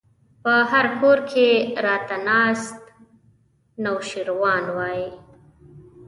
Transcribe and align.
په 0.43 0.53
هر 0.71 0.85
کور 0.99 1.19
کې 1.31 1.47
راته 1.85 2.15
ناست 2.27 2.77
نوشيروان 3.83 4.65
وای 4.75 5.03